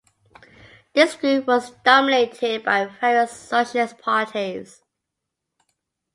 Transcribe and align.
This 0.95 1.13
group 1.15 1.45
was 1.45 1.69
dominated 1.85 2.63
by 2.65 2.85
various 2.87 3.33
socialist 3.39 3.99
parties. 3.99 4.81